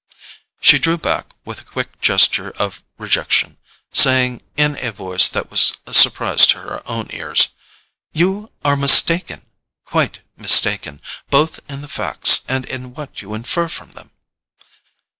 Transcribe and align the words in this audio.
She 0.59 0.79
drew 0.79 0.97
back 0.97 1.27
with 1.45 1.61
a 1.61 1.63
quick 1.63 2.01
gesture 2.01 2.49
of 2.57 2.81
rejection, 2.97 3.59
saying, 3.93 4.41
in 4.57 4.75
a 4.77 4.91
voice 4.91 5.29
that 5.29 5.51
was 5.51 5.77
a 5.85 5.93
surprise 5.93 6.47
to 6.47 6.57
her 6.59 6.81
own 6.89 7.09
ears: 7.13 7.49
"You 8.11 8.51
are 8.65 8.75
mistaken—quite 8.75 10.21
mistaken—both 10.35 11.59
in 11.69 11.81
the 11.81 11.87
facts 11.87 12.41
and 12.47 12.65
in 12.65 12.95
what 12.95 13.21
you 13.21 13.35
infer 13.35 13.67
from 13.67 13.91
them." 13.91 14.09